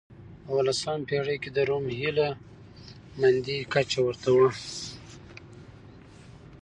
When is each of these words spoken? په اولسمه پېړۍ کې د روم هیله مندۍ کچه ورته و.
په 0.43 0.49
اولسمه 0.55 1.05
پېړۍ 1.09 1.37
کې 1.43 1.49
د 1.53 1.57
روم 1.69 1.85
هیله 1.99 2.29
مندۍ 3.19 3.59
کچه 3.73 3.99
ورته 4.03 4.29
و. 4.37 4.39